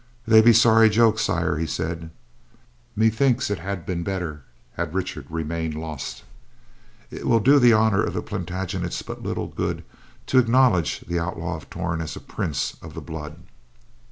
"They 0.25 0.41
be 0.41 0.51
sorry 0.51 0.89
jokes, 0.89 1.21
Sire," 1.21 1.57
he 1.59 1.67
said. 1.67 2.09
"Methinks 2.95 3.51
it 3.51 3.59
had 3.59 3.85
been 3.85 4.01
better 4.01 4.41
had 4.73 4.95
Richard 4.95 5.27
remained 5.29 5.75
lost. 5.75 6.23
It 7.11 7.27
will 7.27 7.39
do 7.39 7.59
the 7.59 7.73
honor 7.73 8.01
of 8.05 8.15
the 8.15 8.23
Plantagenets 8.23 9.03
but 9.03 9.21
little 9.21 9.45
good 9.49 9.83
to 10.25 10.39
acknowledge 10.39 11.01
the 11.01 11.19
Outlaw 11.19 11.55
of 11.55 11.69
Torn 11.69 12.01
as 12.01 12.15
a 12.15 12.19
prince 12.19 12.77
of 12.81 12.95
the 12.95 12.99
blood." 13.01 13.43